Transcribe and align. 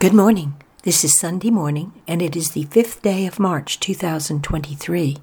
Good 0.00 0.14
morning. 0.14 0.54
This 0.82 1.04
is 1.04 1.18
Sunday 1.18 1.50
morning, 1.50 1.92
and 2.08 2.22
it 2.22 2.34
is 2.34 2.52
the 2.52 2.64
fifth 2.64 3.02
day 3.02 3.26
of 3.26 3.38
March 3.38 3.78
2023. 3.80 5.18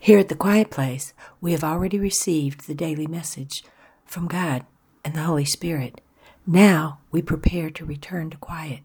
Here 0.00 0.18
at 0.18 0.30
the 0.30 0.34
Quiet 0.34 0.70
Place, 0.70 1.12
we 1.42 1.52
have 1.52 1.62
already 1.62 1.98
received 1.98 2.66
the 2.66 2.74
daily 2.74 3.06
message 3.06 3.62
from 4.06 4.26
God 4.26 4.64
and 5.04 5.12
the 5.12 5.24
Holy 5.24 5.44
Spirit. 5.44 6.00
Now 6.46 7.00
we 7.10 7.20
prepare 7.20 7.68
to 7.68 7.84
return 7.84 8.30
to 8.30 8.38
quiet, 8.38 8.80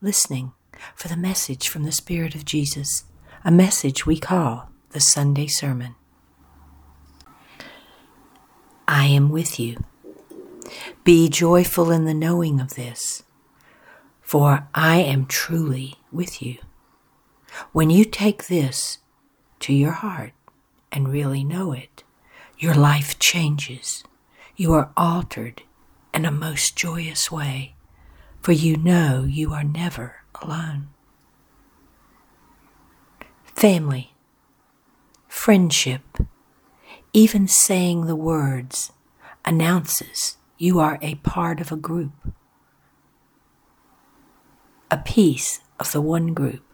listening 0.00 0.52
for 0.94 1.08
the 1.08 1.16
message 1.18 1.68
from 1.68 1.82
the 1.82 1.92
Spirit 1.92 2.34
of 2.34 2.46
Jesus, 2.46 3.04
a 3.44 3.50
message 3.50 4.06
we 4.06 4.18
call 4.18 4.70
the 4.92 5.00
Sunday 5.00 5.46
Sermon. 5.46 5.94
I 8.88 9.08
am 9.08 9.28
with 9.28 9.60
you. 9.60 9.84
Be 11.04 11.28
joyful 11.28 11.90
in 11.90 12.06
the 12.06 12.14
knowing 12.14 12.60
of 12.60 12.76
this 12.76 13.24
for 14.30 14.68
I 14.76 14.98
am 14.98 15.26
truly 15.26 15.96
with 16.12 16.40
you. 16.40 16.58
When 17.72 17.90
you 17.90 18.04
take 18.04 18.46
this 18.46 18.98
to 19.58 19.72
your 19.72 19.90
heart 19.90 20.30
and 20.92 21.08
really 21.08 21.42
know 21.42 21.72
it, 21.72 22.04
your 22.56 22.74
life 22.74 23.18
changes. 23.18 24.04
You 24.54 24.72
are 24.74 24.92
altered 24.96 25.62
in 26.14 26.24
a 26.24 26.30
most 26.30 26.76
joyous 26.76 27.32
way, 27.32 27.74
for 28.40 28.52
you 28.52 28.76
know 28.76 29.24
you 29.24 29.52
are 29.52 29.64
never 29.64 30.18
alone. 30.40 30.90
Family, 33.42 34.14
friendship, 35.26 36.18
even 37.12 37.48
saying 37.48 38.06
the 38.06 38.14
words 38.14 38.92
announces 39.44 40.36
you 40.56 40.78
are 40.78 41.00
a 41.02 41.16
part 41.16 41.60
of 41.60 41.72
a 41.72 41.76
group 41.76 42.12
a 44.90 44.98
piece 44.98 45.60
of 45.78 45.92
the 45.92 46.00
one 46.00 46.34
group. 46.34 46.64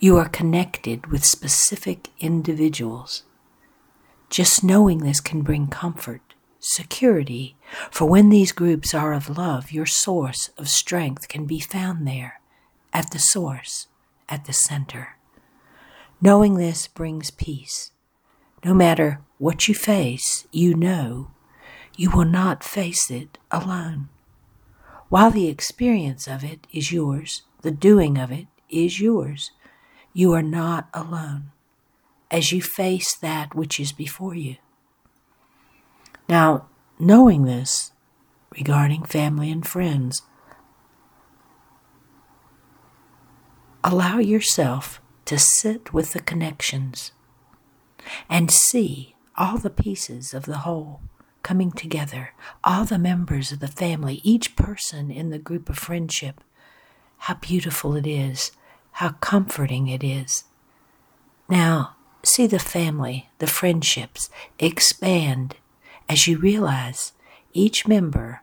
You 0.00 0.16
are 0.16 0.28
connected 0.28 1.06
with 1.06 1.24
specific 1.24 2.08
individuals. 2.18 3.22
Just 4.28 4.64
knowing 4.64 4.98
this 4.98 5.20
can 5.20 5.42
bring 5.42 5.68
comfort, 5.68 6.34
security, 6.58 7.56
for 7.90 8.06
when 8.06 8.28
these 8.28 8.52
groups 8.52 8.92
are 8.92 9.12
of 9.12 9.38
love, 9.38 9.70
your 9.70 9.86
source 9.86 10.50
of 10.58 10.68
strength 10.68 11.28
can 11.28 11.46
be 11.46 11.60
found 11.60 12.06
there, 12.06 12.40
at 12.92 13.10
the 13.12 13.18
source, 13.18 13.86
at 14.28 14.44
the 14.46 14.52
center. 14.52 15.16
Knowing 16.20 16.54
this 16.54 16.88
brings 16.88 17.30
peace. 17.30 17.92
No 18.64 18.74
matter 18.74 19.20
what 19.38 19.68
you 19.68 19.74
face, 19.74 20.46
you 20.50 20.74
know 20.74 21.30
you 21.96 22.10
will 22.10 22.24
not 22.24 22.64
face 22.64 23.10
it 23.10 23.38
alone. 23.50 24.08
While 25.08 25.30
the 25.30 25.48
experience 25.48 26.26
of 26.28 26.44
it 26.44 26.66
is 26.72 26.92
yours, 26.92 27.42
the 27.62 27.70
doing 27.70 28.18
of 28.18 28.30
it 28.30 28.46
is 28.68 29.00
yours. 29.00 29.52
You 30.12 30.32
are 30.34 30.42
not 30.42 30.88
alone 30.92 31.50
as 32.30 32.52
you 32.52 32.60
face 32.60 33.16
that 33.16 33.54
which 33.54 33.80
is 33.80 33.92
before 33.92 34.34
you. 34.34 34.56
Now, 36.28 36.66
knowing 36.98 37.44
this 37.44 37.92
regarding 38.50 39.04
family 39.04 39.50
and 39.50 39.66
friends, 39.66 40.22
allow 43.82 44.18
yourself 44.18 45.00
to 45.24 45.38
sit 45.38 45.94
with 45.94 46.12
the 46.12 46.20
connections 46.20 47.12
and 48.28 48.50
see 48.50 49.14
all 49.36 49.56
the 49.56 49.70
pieces 49.70 50.34
of 50.34 50.44
the 50.44 50.58
whole 50.58 51.00
coming 51.48 51.72
together, 51.72 52.34
all 52.62 52.84
the 52.84 52.98
members 52.98 53.52
of 53.52 53.58
the 53.58 53.66
family, 53.66 54.20
each 54.22 54.54
person 54.54 55.10
in 55.10 55.30
the 55.30 55.38
group 55.38 55.70
of 55.70 55.78
friendship. 55.78 56.42
How 57.16 57.36
beautiful 57.36 57.96
it 57.96 58.06
is, 58.06 58.52
how 58.92 59.12
comforting 59.12 59.88
it 59.88 60.04
is. 60.04 60.44
Now, 61.48 61.96
see 62.22 62.46
the 62.46 62.58
family, 62.58 63.30
the 63.38 63.46
friendships 63.46 64.28
expand 64.58 65.56
as 66.06 66.26
you 66.26 66.36
realize 66.36 67.12
each 67.54 67.88
member 67.88 68.42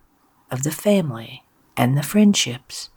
of 0.49 0.63
the 0.63 0.71
family 0.71 1.43
and 1.77 1.95
the 1.95 2.01
friendships 2.01 2.89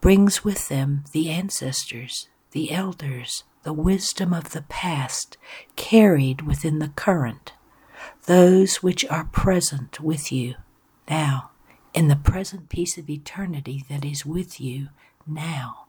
brings 0.00 0.42
with 0.42 0.68
them 0.68 1.04
the 1.12 1.28
ancestors, 1.28 2.30
the 2.52 2.72
elders, 2.72 3.44
the 3.62 3.74
wisdom 3.74 4.32
of 4.32 4.52
the 4.52 4.62
past 4.62 5.36
carried 5.76 6.40
within 6.40 6.78
the 6.78 6.92
current 6.96 7.52
those 8.26 8.82
which 8.82 9.04
are 9.06 9.24
present 9.24 10.00
with 10.00 10.32
you 10.32 10.54
now, 11.08 11.50
in 11.92 12.08
the 12.08 12.16
present 12.16 12.68
peace 12.68 12.98
of 12.98 13.08
eternity 13.10 13.84
that 13.88 14.04
is 14.04 14.26
with 14.26 14.60
you 14.60 14.88
now. 15.26 15.86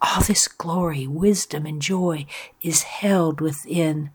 All 0.00 0.20
this 0.22 0.48
glory, 0.48 1.06
wisdom, 1.06 1.64
and 1.66 1.80
joy 1.80 2.26
is 2.60 2.82
held 2.82 3.40
within 3.40 4.10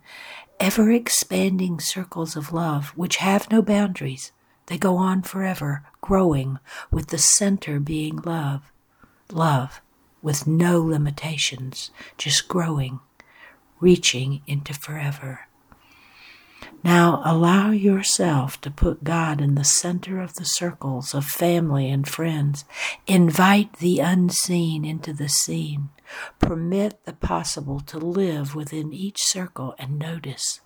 ever 0.59 0.91
expanding 0.91 1.79
circles 1.79 2.35
of 2.35 2.51
love 2.51 2.89
which 2.95 3.17
have 3.17 3.51
no 3.51 3.61
boundaries. 3.61 4.31
They 4.67 4.77
go 4.77 4.97
on 4.97 5.21
forever, 5.21 5.83
growing, 6.01 6.59
with 6.91 7.07
the 7.07 7.17
center 7.17 7.79
being 7.79 8.17
love. 8.17 8.71
Love 9.31 9.81
with 10.21 10.47
no 10.47 10.81
limitations, 10.81 11.91
just 12.17 12.47
growing, 12.47 12.99
reaching 13.79 14.41
into 14.47 14.73
forever. 14.73 15.46
Now 16.87 17.21
allow 17.25 17.71
yourself 17.71 18.61
to 18.61 18.71
put 18.71 19.03
God 19.03 19.41
in 19.41 19.55
the 19.55 19.65
center 19.65 20.21
of 20.21 20.35
the 20.35 20.45
circles 20.45 21.13
of 21.13 21.25
family 21.25 21.89
and 21.89 22.07
friends. 22.07 22.63
Invite 23.05 23.79
the 23.79 23.99
unseen 23.99 24.85
into 24.85 25.11
the 25.11 25.27
seen. 25.27 25.89
Permit 26.39 27.03
the 27.03 27.11
possible 27.11 27.81
to 27.81 27.97
live 27.97 28.55
within 28.55 28.93
each 28.93 29.17
circle 29.21 29.75
and 29.77 29.99
notice. 29.99 30.61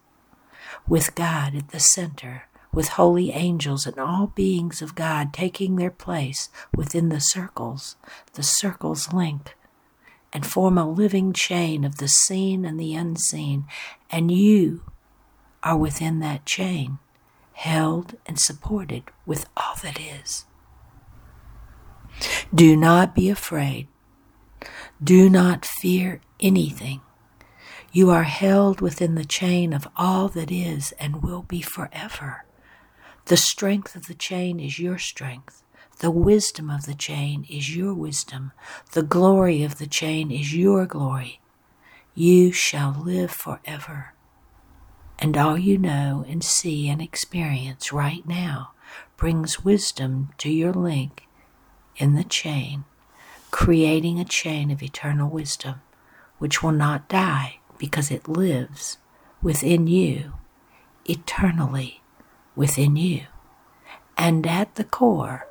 With 0.87 1.15
God 1.15 1.55
at 1.55 1.69
the 1.69 1.79
center, 1.79 2.43
with 2.71 2.89
holy 2.89 3.31
angels 3.31 3.87
and 3.87 3.97
all 3.97 4.27
beings 4.27 4.83
of 4.83 4.93
God 4.93 5.33
taking 5.33 5.75
their 5.75 5.89
place 5.89 6.49
within 6.75 7.09
the 7.09 7.19
circles, 7.19 7.95
the 8.33 8.43
circles 8.43 9.11
link 9.11 9.57
and 10.31 10.45
form 10.45 10.77
a 10.77 10.87
living 10.87 11.33
chain 11.33 11.83
of 11.83 11.97
the 11.97 12.07
seen 12.07 12.63
and 12.63 12.79
the 12.79 12.93
unseen, 12.93 13.65
and 14.11 14.29
you 14.29 14.83
are 15.63 15.77
within 15.77 16.19
that 16.19 16.45
chain, 16.45 16.99
held 17.53 18.15
and 18.25 18.39
supported 18.39 19.03
with 19.25 19.47
all 19.55 19.75
that 19.83 19.99
is. 19.99 20.45
Do 22.53 22.75
not 22.75 23.15
be 23.15 23.29
afraid. 23.29 23.87
Do 25.03 25.29
not 25.29 25.65
fear 25.65 26.21
anything. 26.39 27.01
You 27.91 28.09
are 28.09 28.23
held 28.23 28.81
within 28.81 29.15
the 29.15 29.25
chain 29.25 29.73
of 29.73 29.87
all 29.97 30.27
that 30.29 30.51
is 30.51 30.93
and 30.99 31.21
will 31.21 31.43
be 31.43 31.61
forever. 31.61 32.45
The 33.25 33.37
strength 33.37 33.95
of 33.95 34.07
the 34.07 34.13
chain 34.13 34.59
is 34.59 34.79
your 34.79 34.97
strength. 34.97 35.63
The 35.99 36.11
wisdom 36.11 36.69
of 36.69 36.85
the 36.85 36.95
chain 36.95 37.45
is 37.49 37.75
your 37.75 37.93
wisdom. 37.93 38.53
The 38.93 39.03
glory 39.03 39.63
of 39.63 39.77
the 39.77 39.87
chain 39.87 40.31
is 40.31 40.55
your 40.55 40.85
glory. 40.85 41.39
You 42.15 42.51
shall 42.51 42.95
live 43.03 43.31
forever 43.31 44.13
and 45.21 45.37
all 45.37 45.57
you 45.57 45.77
know 45.77 46.25
and 46.27 46.43
see 46.43 46.89
and 46.89 47.01
experience 47.01 47.93
right 47.93 48.27
now 48.27 48.71
brings 49.15 49.63
wisdom 49.63 50.29
to 50.39 50.49
your 50.49 50.73
link 50.73 51.27
in 51.97 52.15
the 52.15 52.23
chain, 52.23 52.83
creating 53.51 54.19
a 54.19 54.25
chain 54.25 54.71
of 54.71 54.81
eternal 54.81 55.29
wisdom 55.29 55.75
which 56.39 56.63
will 56.63 56.71
not 56.71 57.07
die 57.07 57.59
because 57.77 58.09
it 58.09 58.27
lives 58.27 58.97
within 59.43 59.85
you, 59.85 60.33
eternally 61.05 62.01
within 62.55 62.95
you. 62.95 63.21
And 64.17 64.45
at 64.47 64.73
the 64.73 64.83
core 64.83 65.47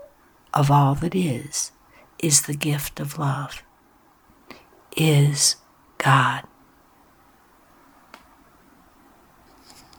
of 0.52 0.68
all 0.68 0.96
that 0.96 1.14
is, 1.14 1.70
is 2.18 2.42
the 2.42 2.56
gift 2.56 2.98
of 2.98 3.18
love, 3.18 3.62
is 4.96 5.56
God. 5.98 6.42